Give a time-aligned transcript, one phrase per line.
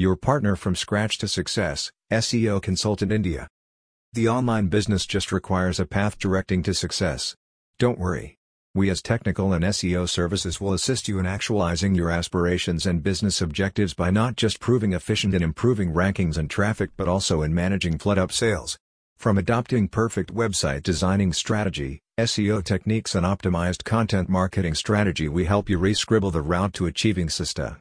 [0.00, 3.46] Your partner from scratch to success, SEO Consultant India.
[4.14, 7.34] The online business just requires a path directing to success.
[7.78, 8.38] Don't worry.
[8.74, 13.42] We as technical and SEO services will assist you in actualizing your aspirations and business
[13.42, 17.98] objectives by not just proving efficient in improving rankings and traffic but also in managing
[17.98, 18.78] flood-up sales.
[19.18, 25.68] From adopting perfect website designing strategy, SEO techniques and optimized content marketing strategy we help
[25.68, 27.76] you re-scribble the route to achieving SISTA.